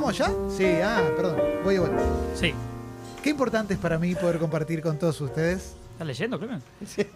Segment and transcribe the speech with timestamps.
[0.00, 0.32] ¿Vamos ya?
[0.56, 1.40] Sí, ah, perdón.
[1.64, 2.00] Voy de vuelta.
[2.36, 2.54] Sí.
[3.20, 5.72] Qué importante es para mí poder compartir con todos ustedes.
[5.90, 6.62] ¿Estás leyendo, Clemen?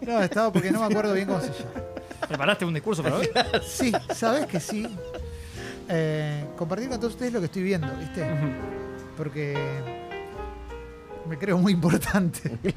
[0.01, 1.81] No, estaba porque no me acuerdo bien cómo se llama.
[2.27, 3.29] ¿Preparaste un discurso para hoy?
[3.65, 4.85] Sí, sabes que sí.
[5.87, 8.29] Eh, compartir con todos ustedes lo que estoy viendo, ¿viste?
[9.15, 9.57] Porque
[11.29, 12.57] me creo muy importante.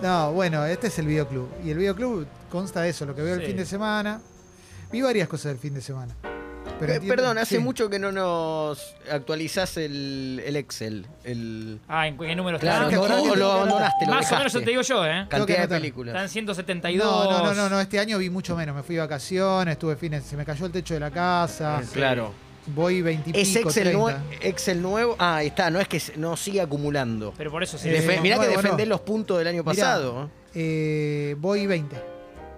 [0.00, 1.48] No, bueno, este es el videoclub.
[1.64, 4.20] Y el videoclub consta de eso, lo que veo el fin de semana.
[4.92, 6.14] Vi varias cosas del fin de semana.
[6.80, 7.62] Pero Eh, entiendo- perdón, hace sí.
[7.62, 11.06] mucho que no nos actualizás el, el Excel.
[11.24, 13.00] El, Ah, ¿en qué número claro, está?
[13.00, 14.46] o, que- lo abandonaste, lo Más o menos dejaste.
[14.46, 15.10] eso te digo yo, ¿eh?
[15.10, 15.80] Tengo que Cantidad de anotar.
[15.80, 16.14] películas.
[16.14, 17.04] Están 172.
[17.06, 18.76] No, no, no, no, no, este año vi mucho menos.
[18.76, 21.82] Me fui de vacaciones, estuve fines, se me cayó el techo de la casa.
[21.92, 22.32] Claro.
[22.68, 23.98] Voy 20 y Es pico, Excel, 30.
[24.18, 25.16] nue- Excel nuevo.
[25.18, 27.32] Ah, ahí está, no es que se- no siga acumulando.
[27.36, 27.88] Pero por eso sí.
[27.88, 28.90] Eh, Defe- mirá que nuevo, defendés no.
[28.90, 29.74] los puntos del año Mirá.
[29.74, 30.30] pasado.
[30.54, 31.96] Eh, voy 20.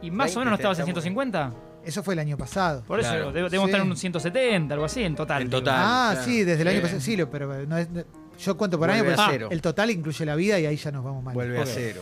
[0.02, 1.52] ¿Y más 20, o menos no estabas en estamos- 150?
[1.84, 2.82] Eso fue el año pasado.
[2.86, 3.32] Por eso Claro.
[3.32, 3.70] debo- debemos Sí.
[3.70, 5.42] estar en un 170, algo así, en total.
[5.42, 5.74] En total.
[5.78, 6.24] ah, claro.
[6.26, 7.00] sí, desde el año pasado.
[7.00, 8.04] Sí, lo- pero no es, no-
[8.38, 9.48] yo cuento por año, pero cero.
[9.50, 11.34] el total incluye la vida y ahí ya nos vamos mal.
[11.34, 12.00] Vuelve a cero.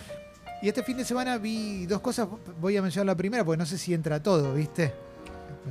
[0.62, 2.26] Y este fin de semana vi dos cosas.
[2.60, 4.92] Voy a mencionar la primera porque no sé si entra todo, ¿viste?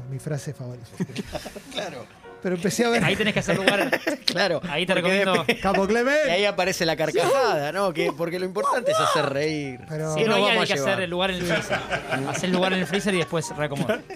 [0.10, 0.88] Mi frase favorita.
[1.74, 2.06] Claro,
[2.42, 3.90] Pero empecé a ver Ahí tenés que hacer lugar.
[4.26, 4.62] claro.
[4.70, 5.34] Ahí te recomiendo.
[5.34, 6.30] después- Capo Y Clement.
[6.30, 7.92] ahí aparece la carcajada, ¿no?
[7.94, 9.80] Que, porque lo importante es hacer reír.
[9.90, 10.90] Pero- ¿Qué no, ahí hay que llevar?
[10.90, 11.80] hacer el lugar en el freezer.
[12.30, 14.02] Hacer lugar en el freezer y después reacomodar.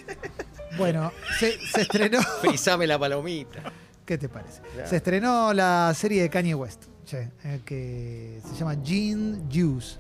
[0.78, 2.22] Bueno, se, se estrenó.
[2.42, 3.60] Frisame la palomita.
[4.06, 4.62] ¿Qué te parece?
[4.74, 4.90] Claro.
[4.90, 9.98] Se estrenó la serie de Kanye West, che, eh, que se llama Gene Juice.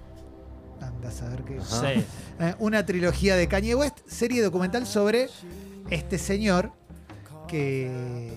[0.81, 1.59] Andás a ver qué.
[1.61, 2.05] Sí.
[2.39, 5.27] Eh, una trilogía de Kanye West, serie documental sobre
[5.89, 6.71] este señor
[7.51, 8.31] que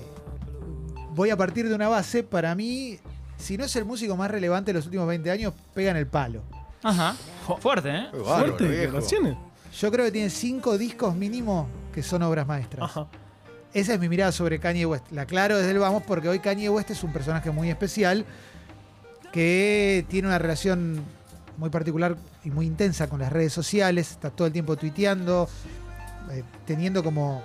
[1.10, 2.98] voy a partir de una base, para mí,
[3.38, 6.08] si no es el músico más relevante de los últimos 20 años, pega en el
[6.08, 6.42] palo.
[6.82, 7.14] Ajá.
[7.60, 8.06] Fuerte, ¿eh?
[8.12, 8.82] Bárbaro, Fuerte viejo.
[8.82, 9.36] declaraciones.
[9.80, 12.84] Yo creo que tiene cinco discos mínimo que son obras maestras.
[12.90, 13.06] Ajá.
[13.72, 15.10] Esa es mi mirada sobre Kanye West.
[15.12, 18.24] La aclaro desde el vamos porque hoy Kanye West es un personaje muy especial
[19.32, 21.02] que tiene una relación
[21.56, 24.10] muy particular y muy intensa con las redes sociales.
[24.12, 25.48] Está todo el tiempo tuiteando,
[26.30, 27.42] eh, teniendo como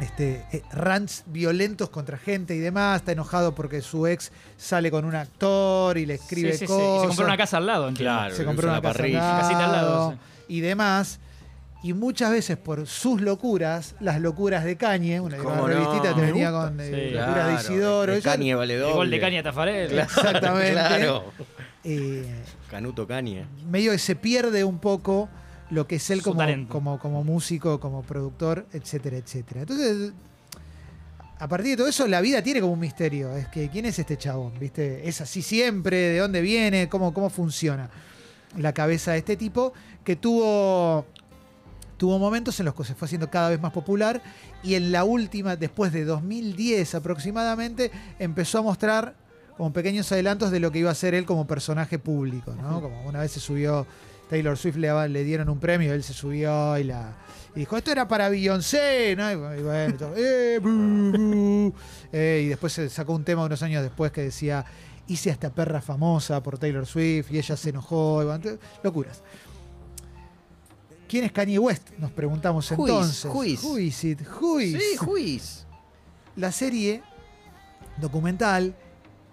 [0.00, 2.96] este, eh, rants violentos contra gente y demás.
[3.00, 6.72] Está enojado porque su ex sale con un actor y le escribe Sí, sí, sí.
[6.72, 8.14] Y cosas se compró una casa al lado, entiendo.
[8.14, 8.34] Claro.
[8.34, 9.36] se compró una la casa parrilla.
[9.36, 10.14] al Casita al lado,
[10.48, 11.20] y demás.
[11.82, 15.66] Y muchas veces por sus locuras, las locuras de Cañe, una, ¿Cómo una no?
[15.68, 17.10] revistita te Me venía con eh, Sí.
[17.14, 18.12] locuras Claro, de Isidoro.
[18.12, 18.94] de Cañe vale El doble.
[18.94, 19.98] gol de Caña Tafarel.
[19.98, 20.72] Exactamente.
[20.72, 21.24] Claro.
[21.84, 22.26] eh,
[22.70, 23.46] Canuto Cañe.
[23.70, 25.30] medio que se pierde un poco
[25.70, 29.60] lo que es él como, como, como músico, como productor, etcétera, etcétera.
[29.62, 30.12] Entonces,
[31.38, 33.34] a partir de todo eso, la vida tiene como un misterio.
[33.36, 34.52] Es que, ¿quién es este chabón?
[34.58, 35.08] ¿Viste?
[35.08, 35.96] ¿Es así siempre?
[35.96, 36.88] ¿De dónde viene?
[36.88, 37.88] ¿Cómo, cómo funciona
[38.58, 39.72] la cabeza de este tipo?
[40.04, 41.06] Que tuvo,
[41.96, 44.20] tuvo momentos en los que se fue haciendo cada vez más popular
[44.62, 49.14] y en la última, después de 2010 aproximadamente, empezó a mostrar
[49.56, 52.80] como pequeños adelantos de lo que iba a ser él como personaje público, ¿no?
[52.80, 53.86] Como una vez se subió,
[54.30, 57.16] Taylor Swift le, le dieron un premio, él se subió y la
[57.54, 59.28] y dijo, esto era para Beyoncé, ¿no?
[59.28, 61.74] Y, y bueno, todo, "Eh, bu, bu".
[62.12, 64.64] Eh, y después se sacó un tema unos años después que decía,
[65.08, 68.58] hice a esta perra famosa por Taylor Swift y ella se enojó, y bueno, ent-
[68.84, 69.22] locuras.
[71.08, 71.90] ¿Quién es Kanye West?
[71.98, 73.24] Nos preguntamos entonces.
[73.24, 73.64] who is?
[73.64, 74.20] Who is it?
[74.20, 74.72] Is?
[74.80, 75.66] Sí, juiz.
[76.36, 77.02] la serie
[77.96, 78.76] documental,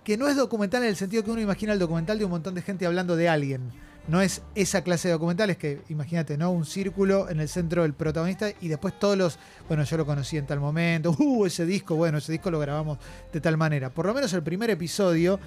[0.03, 2.55] que no es documental en el sentido que uno imagina el documental de un montón
[2.55, 3.71] de gente hablando de alguien.
[4.07, 6.51] No es esa clase de documentales que, imagínate, ¿no?
[6.51, 9.37] Un círculo en el centro del protagonista y después todos los,
[9.67, 12.99] bueno, yo lo conocí en tal momento, uh, ese disco, bueno, ese disco lo grabamos
[13.33, 13.89] de tal manera.
[13.89, 15.39] Por lo menos el primer episodio,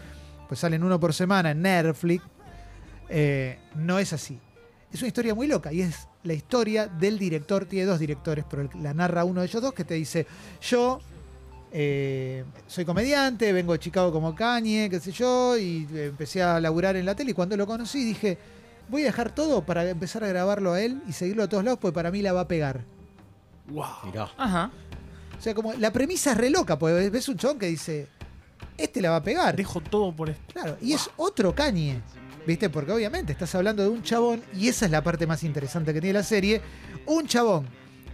[0.47, 2.23] pues salen uno por semana en Netflix,
[3.09, 4.39] eh, no es así.
[4.93, 8.69] Es una historia muy loca y es la historia del director, tiene dos directores, pero
[8.83, 10.27] la narra uno de ellos dos que te dice,
[10.61, 11.01] yo
[11.73, 16.97] eh, soy comediante, vengo de Chicago como Kanye, qué sé yo, y empecé a laburar
[16.97, 18.39] en la tele y cuando lo conocí dije,
[18.89, 21.79] voy a dejar todo para empezar a grabarlo a él y seguirlo a todos lados
[21.81, 22.81] porque para mí la va a pegar.
[23.69, 23.87] Wow.
[24.05, 24.31] Mirá.
[24.37, 24.71] Ajá.
[25.39, 28.09] O sea, como la premisa es re loca, porque ves un chabón que dice,
[28.77, 29.57] este la va a pegar.
[29.57, 30.43] Dejo todo por esto.
[30.53, 32.01] Claro, y es otro Kanye.
[32.47, 32.69] ¿Viste?
[32.69, 36.01] Porque obviamente estás hablando de un chabón, y esa es la parte más interesante que
[36.01, 36.61] tiene la serie.
[37.07, 37.67] Un chabón,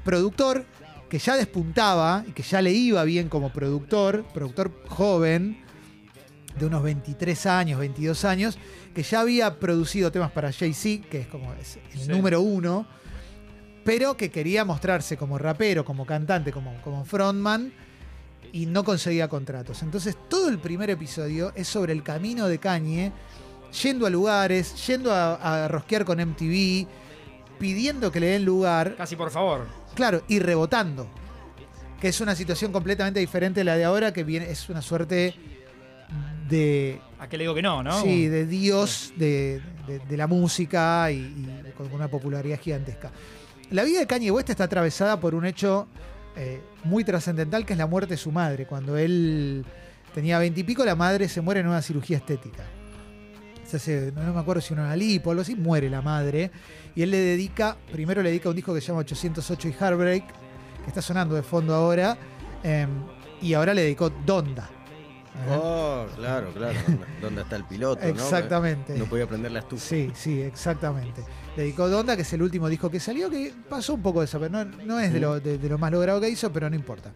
[0.04, 0.64] productor,
[1.08, 5.62] que ya despuntaba y que ya le iba bien como productor, productor joven,
[6.58, 8.58] de unos 23 años, 22 años,
[8.94, 12.08] que ya había producido temas para Jay-Z, que es como es el Sí.
[12.08, 12.86] número uno,
[13.84, 17.72] pero que quería mostrarse como rapero, como cantante, como, como frontman,
[18.52, 19.82] y no conseguía contratos.
[19.82, 23.12] Entonces todo el primer episodio es sobre el camino de Kanye,
[23.82, 26.86] yendo a lugares, yendo a, a rosquear con MTV,
[27.58, 29.66] pidiendo que le den lugar, Casi por favor.
[29.94, 31.08] claro, y rebotando.
[32.00, 35.34] que es una situación completamente diferente a la de ahora, que viene, es una suerte
[36.48, 38.00] de, ¿A qué le digo que no, no?
[38.02, 43.10] sí, de dios de, de- de la música y, y con una popularidad gigantesca.
[43.70, 45.88] La vida de Kanye West está atravesada por un hecho
[46.36, 48.66] eh, muy trascendental, que es la muerte de su madre.
[48.66, 49.64] Cuando él
[50.14, 52.62] tenía veintipico, la madre se muere en una cirugía estética.
[53.66, 56.50] Se hace- no, no me acuerdo si una lipo o algo así, muere la madre.
[56.94, 60.24] Y él le dedica, primero le dedica un disco que se llama 808 y Heartbreak,
[60.82, 62.16] que está sonando de fondo ahora.
[62.62, 62.88] em,
[63.42, 64.68] y ahora le dedicó Donda.
[65.44, 65.58] Ajá.
[65.60, 66.78] Oh, claro, claro.
[66.86, 68.02] ¿Dónde, dónde está el piloto?
[68.02, 68.96] Exactamente.
[68.98, 69.84] No podía prender la estufa.
[69.84, 71.22] Sí, sí, exactamente.
[71.56, 74.24] Le dedicó Donda, que es el último disco que salió, que pasó un poco de
[74.24, 76.70] eso, pero no, no es de lo, de- de lo más logrado que hizo, pero
[76.70, 77.12] no importa.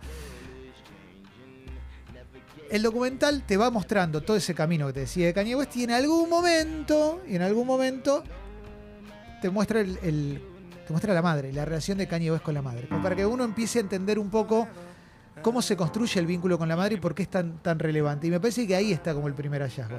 [2.70, 5.84] El documental te va mostrando todo ese camino que te decía de Kanye West y
[5.84, 8.22] en algún momento, y en algún momento,
[9.42, 10.40] te muestra el,
[10.86, 12.86] te muestra la madre, la relación de Kanye West con la madre.
[13.02, 14.68] Para que uno empiece a entender un poco
[15.42, 18.28] cómo se construye el vínculo con la madre y por qué es tan, tan relevante.
[18.28, 19.98] Y me parece que ahí está como el primer hallazgo.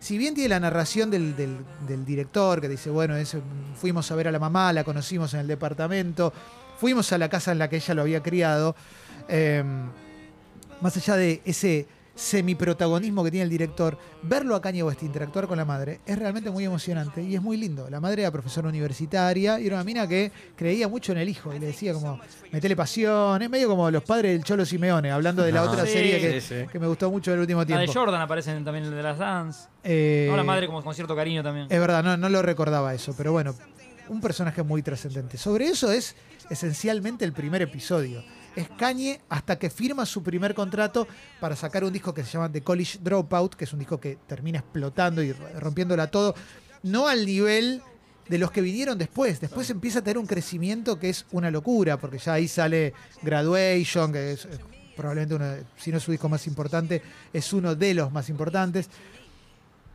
[0.00, 3.36] Si bien tiene la narración del, del- director que dice, bueno, es,
[3.76, 6.32] fuimos a ver a la mamá, la conocimos en el departamento,
[6.78, 8.74] fuimos a la casa en la que ella lo había criado,
[9.28, 9.62] eh,
[10.80, 11.86] más allá de ese
[12.18, 16.50] semiprotagonismo que tiene el director, verlo a Kanye West interactuar con la madre es realmente
[16.50, 17.88] muy emocionante y es muy lindo.
[17.88, 21.54] La madre era profesora universitaria y era una mina que creía mucho en el hijo
[21.54, 22.18] y le decía como,
[22.52, 25.70] metele pasión, es medio como los padres del Cholo Simeone, hablando de la Ajá.
[25.70, 26.66] otra Sí, serie que, sí, sí.
[26.72, 27.82] que me gustó mucho el último La tiempo.
[27.92, 29.68] de Jordan aparece en- también en el de las Dance.
[29.84, 31.66] Eh, No, la madre como con cierto cariño también.
[31.70, 33.54] es verdad, no, no lo recordaba eso, pero bueno,
[34.08, 35.38] un personaje muy trascendente.
[35.38, 36.16] Sobre eso es
[36.50, 38.22] esencialmente el primer episodio.
[38.60, 41.06] Es Kanye hasta que firma su primer contrato
[41.40, 44.18] para sacar un disco que se llama The College Dropout, que es un disco que
[44.26, 46.34] termina explotando y rompiéndola todo,
[46.82, 47.80] no al nivel
[48.28, 49.40] de los que vinieron después.
[49.40, 54.12] Después empieza a tener un crecimiento que es una locura, porque ya ahí sale Graduation,
[54.12, 54.48] que es
[54.96, 55.46] probablemente uno,
[55.76, 57.00] si no es su disco más importante,
[57.32, 58.88] es uno de los más importantes.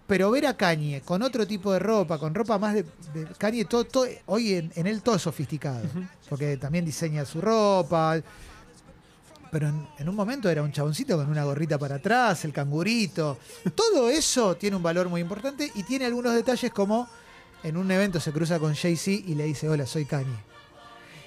[0.08, 2.84] Pero ver a Kanye con otro tipo de ropa, con ropa más de,
[3.14, 5.82] de Kanye, todo, todo- hoy en, en él todo es sofisticado,
[6.30, 8.22] porque también diseña su ropa,
[9.54, 13.38] pero en, en un momento era un chaboncito con una gorrita para atrás, el cangurito,
[13.76, 17.08] todo eso tiene un valor muy importante y tiene algunos detalles como
[17.64, 20.36] en un evento se cruza con Jay-Z y le dice, hola, soy Kanye.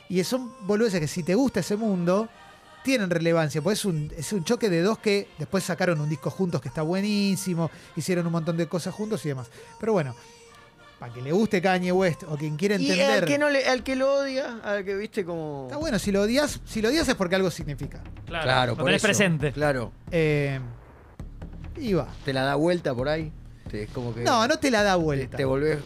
[0.09, 2.29] Y son boludeces que si te gusta ese mundo,
[2.85, 6.31] tienen relevancia, pues es un, es un choque de dos que después sacaron un disco
[6.31, 9.49] juntos que está buenísimo, hicieron un montón de cosas juntos y demás.
[9.81, 10.15] Pero bueno,
[10.99, 13.23] para que le guste Kanye West o quien quiera Y entender.
[13.23, 15.65] al que, no le, al que lo odia, al que viste como.
[15.67, 18.03] Está bueno, si lo odias, si lo odias es porque algo significa.
[18.25, 19.07] Claro, Claro, lo por tenés eso.
[19.09, 19.53] presente.
[19.53, 19.93] Claro.
[20.11, 20.59] Eh,
[21.77, 22.09] y va.
[22.25, 23.31] Te la da vuelta por ahí.
[23.71, 24.23] Te- es como que.
[24.23, 25.37] No, no te la da te, vuelta.
[25.37, 25.79] te volvés.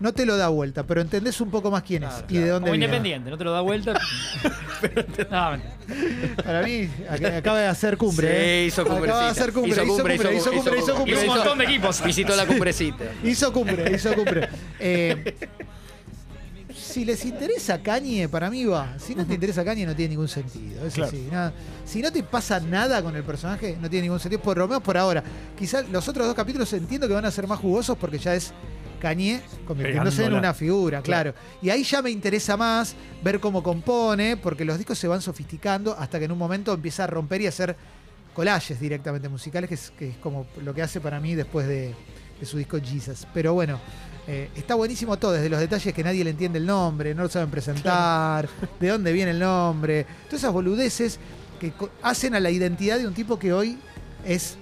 [0.00, 2.48] No te lo da vuelta, pero entendés un poco más quién es Claro, y de
[2.48, 2.84] dónde Como viene.
[2.86, 3.92] independiente, no te lo da vuelta.
[5.30, 6.42] no.
[6.44, 8.28] Para mí, ac- acaba de hacer cumbre.
[8.28, 8.64] Sí, ¿eh?
[8.66, 11.12] hizo Acaba de hacer cumbre, Hizo hizo cumbre, cumbre, hizo- hizo cumbre, hizo- hizo cumbre.
[11.14, 12.02] Hizo un hizo- montón de equipos.
[12.04, 13.04] Visitó la cumbrecita.
[13.22, 14.48] Hizo cumbre, hizo cumbre.
[14.80, 15.36] Eh,
[16.76, 18.98] si les interesa Kanye, para mí va.
[18.98, 20.84] Si no te interesa Kanye, no tiene ningún sentido.
[20.86, 21.08] Es Claro.
[21.08, 21.28] así.
[21.30, 21.52] nada.
[21.84, 24.42] Si no te pasa nada con el personaje, no tiene ningún sentido.
[24.42, 25.22] Por lo menos por ahora.
[25.58, 28.52] Quizás los otros dos capítulos entiendo que van a ser más jugosos porque ya es
[29.04, 31.34] Kanye convirtiéndose en una figura, claro.
[31.60, 35.94] Y ahí ya me interesa más ver cómo compone, porque los discos se van sofisticando
[35.98, 37.76] hasta que en un momento empieza a romper y a hacer
[38.32, 41.94] collages directamente musicales, que es, que es como lo que hace para mí después de,
[42.40, 43.26] de su disco Jesus.
[43.34, 43.78] Pero bueno,
[44.26, 47.28] eh, está buenísimo todo, desde los detalles que nadie le entiende el nombre, no lo
[47.28, 48.48] saben presentar,
[48.80, 51.18] de dónde viene el nombre, todas esas boludeces
[51.60, 53.78] que hacen a la identidad de un tipo que hoy
[54.24, 54.56] es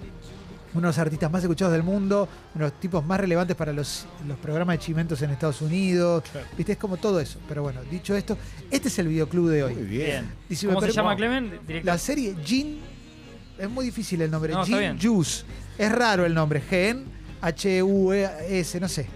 [0.74, 3.72] uno de los artistas más escuchados del mundo, uno de los tipos más relevantes para
[3.72, 6.24] los, los programas de chimentos en Estados Unidos.
[6.30, 6.46] Claro.
[6.56, 7.38] Viste, es como todo eso.
[7.48, 8.36] Pero bueno, dicho esto,
[8.70, 9.74] este es el videoclub de hoy.
[9.74, 10.06] Muy bien.
[10.06, 10.34] Bien.
[10.48, 11.14] Y si me ¿Cómo se llama.
[11.16, 11.60] Clemen?
[11.66, 11.86] Directo.
[11.86, 12.80] La serie Gin,
[13.58, 14.52] es muy difícil el nombre.
[14.52, 14.98] No, está Gin bien.
[15.00, 15.44] Juice.
[15.78, 16.60] Es raro el nombre.
[16.60, 17.04] Gen,
[17.40, 19.06] H-U-E-S, no sé.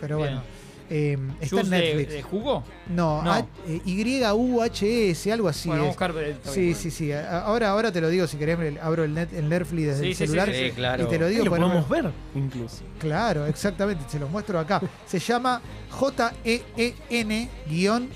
[0.00, 0.28] Pero Bien.
[0.30, 0.42] bueno.
[0.90, 2.12] Eh, está ¿Juice en de, Netflix.
[2.12, 2.64] de jugo?
[2.88, 3.32] no, No.
[3.32, 5.68] H- eh, Y-U-H-S, algo así.
[5.68, 5.96] bueno, es.
[5.96, 6.24] vamos a buscar.
[6.24, 7.12] eh, Sí, sí, sí.
[7.12, 10.06] A- Ahora, ahora te lo digo, si querés, abro el, net, el Netflix desde Sí,
[10.08, 10.48] el sí, celular.
[10.52, 11.04] sí, Sí, claro.
[11.04, 12.82] Y te lo Ahí digo, lo bueno, podemos ver, incluso.
[12.98, 14.80] Claro, exactamente, se los muestro acá.
[15.06, 16.62] Se llama E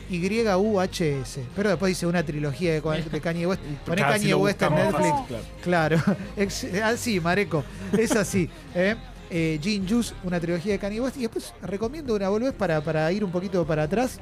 [0.09, 1.43] J-E-E-N-Y-U-H-S.
[1.55, 3.63] Pero después dice una trilogía de, de Kanye West.
[3.87, 5.09] Poné sí Kanye West en Netflix.
[5.11, 5.97] fácil, claro.
[6.85, 7.65] Así, Mareco.
[7.97, 8.49] Es así.
[8.75, 8.97] ¿eh?
[9.31, 11.17] Eh, Gin Juice, una trilogía de Kanye West.
[11.17, 14.19] Y después recomiendo una volvés para, para ir un poquito para atrás.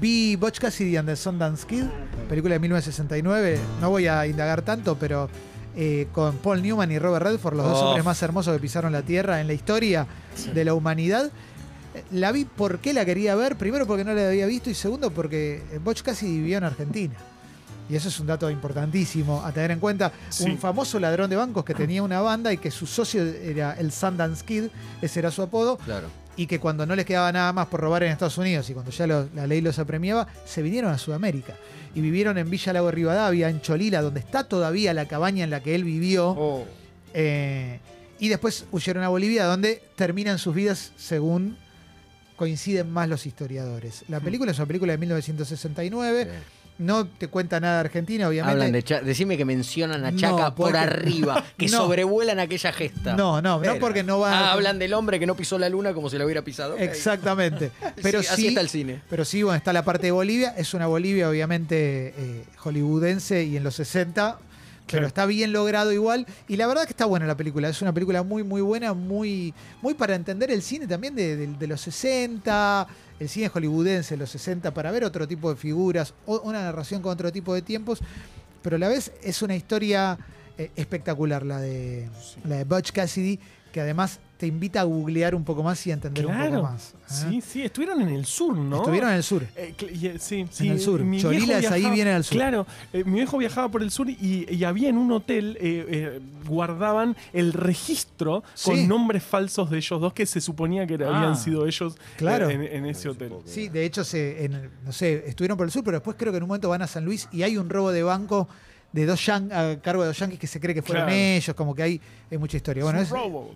[0.00, 1.84] Vi Butch Cassidy and the Sundance Kid,
[2.28, 3.58] película de 1969.
[3.80, 5.30] No voy a indagar tanto, pero
[5.74, 7.86] eh, con Paul Newman y Robert Redford, los dos Oh.
[7.88, 10.06] hombres más hermosos que pisaron la Tierra en la historia
[10.52, 11.30] de la humanidad.
[11.94, 15.10] Eh, La vi porque la quería ver, primero porque no la había visto y segundo
[15.10, 17.14] porque eh, Butch Cassidy vivió en Argentina.
[17.88, 20.12] Y eso es un dato importantísimo a tener en cuenta.
[20.28, 20.44] Sí.
[20.44, 23.90] Un famoso ladrón de bancos que tenía una banda y que su socio era el
[23.92, 24.64] Sundance Kid,
[25.00, 26.08] ese era su apodo, Claro.
[26.36, 28.90] y que cuando no les quedaba nada más por robar en Estados Unidos y cuando
[28.92, 31.54] ya lo- la ley los apremiaba, se vinieron a Sudamérica.
[31.94, 35.62] Y vivieron en Villa Lago Rivadavia, en Cholila, donde está todavía la cabaña en la
[35.62, 36.28] que él vivió.
[36.30, 36.64] Oh.
[37.14, 37.80] Eh,
[38.20, 41.56] y después huyeron a Bolivia, donde terminan sus vidas según
[42.36, 44.04] coinciden más los historiadores.
[44.08, 46.24] La película es una película de 1969.
[46.24, 46.30] Sí.
[46.78, 48.52] No te cuenta nada de Argentina, obviamente.
[48.64, 51.78] Hablan de Decime que mencionan a No, Chaca por porque- arriba, que No.
[51.78, 53.16] sobrevuelan aquella gesta.
[53.16, 55.92] No, no, no porque no van Ah, hablan del hombre que no pisó la luna
[55.92, 56.76] como si la hubiera pisado.
[56.76, 57.72] Exactamente.
[58.02, 59.02] Pero Sí, sí, así está el cine.
[59.10, 60.54] Pero sí, bueno, está la parte de Bolivia.
[60.56, 64.38] Es una Bolivia, obviamente, eh, hollywoodense y en los 60.
[64.90, 66.26] Pero está bien logrado igual.
[66.48, 67.68] Y la verdad que está buena la película.
[67.68, 71.46] Es una película muy, muy buena, muy, muy para entender el cine también de, de-
[71.46, 72.86] de los 60,
[73.20, 77.02] el cine hollywoodense de los 60, para ver otro tipo de figuras, o- una narración
[77.02, 77.98] con otro tipo de tiempos.
[78.62, 80.18] Pero a la vez es una historia
[80.56, 82.08] eh, espectacular, la de,
[82.44, 83.38] la de Butch Cassidy,
[83.78, 86.94] que además te invita a googlear un poco más y a entender un poco más.
[86.94, 86.96] ¿eh?
[87.06, 88.76] Sí, sí, estuvieron en el sur, ¿no?
[88.78, 89.42] Estuvieron en el sur.
[89.56, 91.00] Eh, eh, sí, sí, el sur.
[91.02, 92.36] mi Cholila viejo es ahí, viene al sur.
[92.36, 95.86] Claro, eh, mi viejo viajaba por el sur y, y había en un hotel, eh,
[95.88, 98.70] eh, guardaban el registro Sí.
[98.70, 101.16] con nombres falsos de ellos dos que se suponía que Ah.
[101.16, 102.50] habían sido ellos eh, Claro.
[102.50, 103.32] en, en ese hotel.
[103.44, 106.38] Sí, de hecho, se, en- no sé, estuvieron por el sur, pero después creo que
[106.38, 108.48] en un momento van a San Luis y hay un robo de banco
[108.90, 111.18] de dos yan- a cargo de dos yanquis que se cree que fueron Claro.
[111.20, 112.82] ellos, como que hay, hay mucha historia.
[112.84, 113.12] Bueno, Es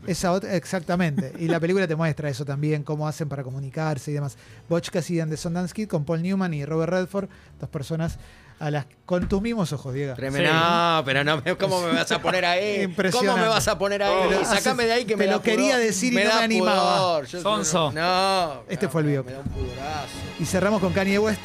[0.06, 1.32] esa otra- exactamente.
[1.38, 4.36] Y la película te muestra eso también, cómo hacen para comunicarse y demás.
[4.68, 8.18] Butch Cassidy and the Sundance Kid con Paul Newman y Robert Redford, dos personas
[8.60, 10.14] a las con tus mismos ojos, Diego.
[10.14, 10.48] Tremendo.
[10.50, 10.54] Sí.
[10.54, 12.82] No, pero no, me- ¿cómo me vas a poner ahí?
[12.82, 13.28] Impresionante.
[13.32, 14.14] ¿Cómo me vas a poner ahí?
[14.28, 15.80] Pero Sacame de ahí que te me lo da quería pudor.
[15.86, 17.22] decir y no da me animaba.
[17.24, 17.90] Yo- Sonso.
[17.92, 18.62] No.
[18.68, 19.30] Este no, fue el me- biopic.
[19.32, 20.08] Me da un pudorazo.
[20.38, 21.40] Y cerramos con Kanye West,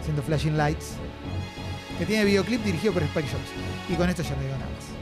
[0.00, 0.92] haciendo Flashing Lights,
[1.98, 3.48] que tiene videoclip dirigido por Spike Jones.
[3.88, 4.97] Y con esto ya no digo nada más.